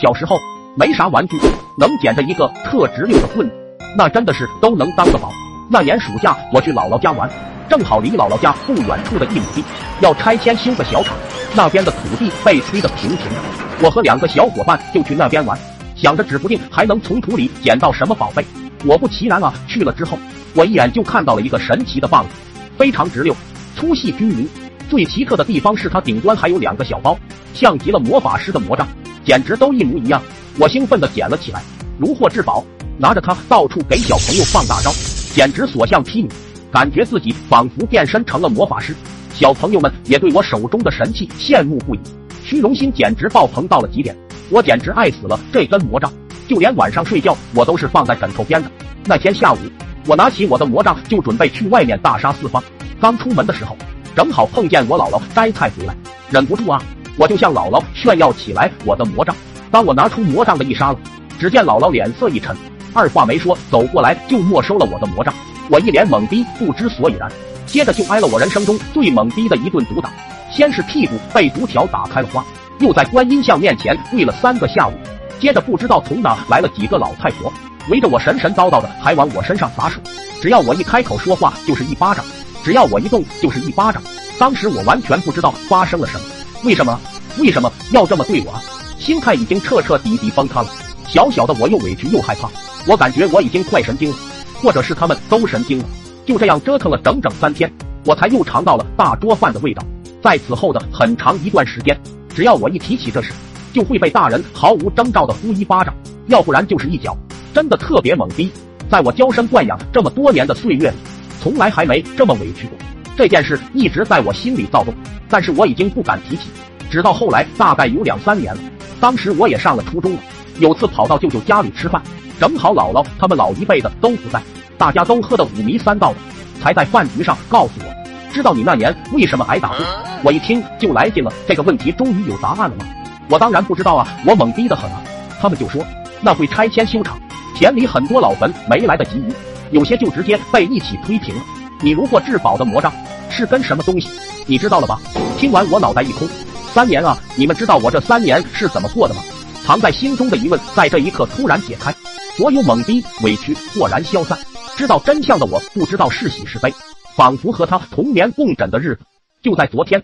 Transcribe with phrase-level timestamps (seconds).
[0.00, 0.40] 小时候
[0.76, 1.38] 没啥玩具，
[1.76, 3.50] 能捡着一个特直溜的棍，
[3.98, 5.30] 那真的是都能当个宝。
[5.68, 7.28] 那年暑假我去姥姥家玩，
[7.68, 9.62] 正好离姥姥家不远处的一亩地
[10.00, 11.14] 要拆迁修个小厂，
[11.54, 13.36] 那边的土地被吹得平平的。
[13.82, 15.58] 我和两个小伙伴就去那边玩，
[15.94, 18.42] 想着指不定还能从土里捡到什么宝贝。
[18.86, 20.18] 果不其然啊，去了之后，
[20.54, 22.30] 我一眼就看到了一个神奇的棒子，
[22.78, 23.36] 非常直溜，
[23.76, 24.48] 粗细均匀。
[24.88, 27.18] 最奇特的地方是它顶端还有两个小包，
[27.52, 28.88] 像极了魔法师的魔杖，
[29.24, 30.22] 简直都一模一样。
[30.58, 31.62] 我兴奋地捡了起来，
[31.98, 32.64] 如获至宝，
[32.98, 34.90] 拿着它到处给小朋友放大招，
[35.34, 36.30] 简直所向披靡，
[36.72, 38.94] 感觉自己仿佛变身成了魔法师。
[39.32, 42.00] 小朋友们也对我手中的神器羡慕不已，
[42.44, 44.16] 虚荣心简直爆棚到了极点。
[44.50, 46.12] 我简直爱死了这根魔杖，
[46.48, 48.70] 就连晚上睡觉我都是放在枕头边的。
[49.04, 49.58] 那天下午，
[50.06, 52.62] 我拿起我的魔杖就准备去外面大杀四方。
[53.00, 53.76] 刚出门的时候。
[54.16, 55.96] 正好碰见我姥姥摘菜回来，
[56.30, 56.82] 忍不住啊，
[57.16, 59.34] 我就向姥姥炫耀起来我的魔杖。
[59.70, 60.96] 当我拿出魔杖的一刹那，
[61.38, 62.56] 只见姥姥脸色一沉，
[62.92, 65.32] 二话没说走过来就没收了我的魔杖。
[65.68, 67.30] 我一脸懵逼，不知所以然，
[67.66, 70.10] 接着就挨了我人生中最懵逼的一顿毒打。
[70.50, 72.44] 先是屁股被毒条打开了花，
[72.80, 74.92] 又在观音像面前跪了三个下午，
[75.38, 77.52] 接着不知道从哪来了几个老太婆，
[77.88, 80.02] 围着我神神叨叨的，还往我身上洒水。
[80.42, 82.24] 只要我一开口说话，就是一巴掌。
[82.64, 84.02] 只要我一动就是一巴掌，
[84.38, 86.26] 当时我完全不知道发生了什么，
[86.64, 87.00] 为什么
[87.38, 88.54] 为什么要这么对我？
[88.98, 90.68] 心态已经彻彻底底崩塌了。
[91.08, 92.48] 小小的我又委屈又害怕，
[92.86, 94.16] 我感觉我已经快神经了，
[94.62, 95.84] 或者是他们都神经了。
[96.26, 97.72] 就这样折腾了整整三天，
[98.04, 99.82] 我才又尝到了大桌饭的味道。
[100.22, 101.98] 在此后的很长一段时间，
[102.34, 103.32] 只要我一提起这事，
[103.72, 105.94] 就会被大人毫无征兆的呼一巴掌，
[106.26, 107.16] 要不然就是一脚，
[107.54, 108.52] 真的特别懵逼。
[108.90, 110.96] 在我娇生惯养这么多年的岁月里。
[111.42, 112.76] 从来还没这么委屈过，
[113.16, 114.92] 这件事一直在我心里躁动，
[115.30, 116.50] 但是我已经不敢提起。
[116.90, 118.60] 直到后来，大概有两三年了，
[119.00, 120.18] 当时我也上了初中了。
[120.58, 122.02] 有次跑到舅舅家里吃饭，
[122.38, 124.42] 正好姥姥他们老一辈的都不在，
[124.76, 126.16] 大家都喝得五迷三道的，
[126.60, 129.84] 才在饭局上告诉我，知道你那年为什么挨打不？
[130.22, 132.84] 我一听就来劲了，这个问题终于有答案了吗？
[133.28, 135.00] 我当然不知道啊，我懵逼的很啊。
[135.40, 135.82] 他们就说
[136.20, 137.18] 那会拆迁修厂，
[137.54, 139.32] 田里很多老坟没来得及移。
[139.70, 141.42] 有些就直接被一起推平了。
[141.80, 142.92] 你如获至宝的魔杖
[143.30, 144.10] 是跟什么东西？
[144.46, 145.00] 你知道了吧？
[145.38, 146.28] 听完我脑袋一空。
[146.72, 149.22] 三年啊，你们知道我这三年是怎么过的吗？
[149.64, 151.94] 藏在心中的疑问在这一刻突然解开，
[152.36, 154.38] 所有懵逼委屈豁然消散。
[154.76, 156.72] 知道真相的我不知道是喜是悲，
[157.14, 159.00] 仿佛和他同眠共枕的日子
[159.42, 160.02] 就在昨天。